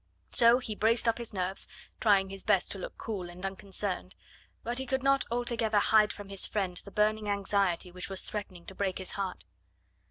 [0.31, 1.67] So he braced up his nerves,
[1.99, 4.15] trying his best to look cool and unconcerned,
[4.63, 8.65] but he could not altogether hide from his friend the burning anxiety which was threatening
[8.65, 9.45] to break his heart.